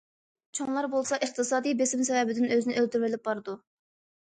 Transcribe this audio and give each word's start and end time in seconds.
چوڭلار 0.59 0.87
بولسا 0.93 1.21
ئىقتىسادىي 1.27 1.77
بېسىم 1.85 2.03
سەۋەبىدىن 2.11 2.51
ئۆزىنى 2.51 2.79
ئۆلتۈرۈۋېلىپ 2.83 3.27
بارىدۇ. 3.33 3.61